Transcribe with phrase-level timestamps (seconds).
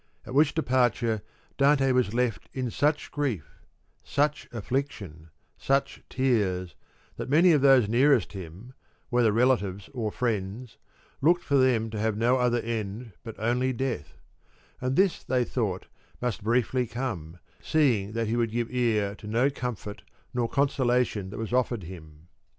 [0.25, 1.21] At which departure
[1.59, 3.61] Dante was left in such grief,
[4.03, 6.73] such affliction, such tears,
[7.17, 8.73] that many of those nearest him,
[9.09, 10.79] whether relatives or friends,
[11.21, 14.17] looked for them to have no other end but only death;
[14.81, 15.85] and this they thought
[16.19, 20.01] must briefly come, seeing that he would give ear to no comfort
[20.33, 22.27] nor consolation that was offered him.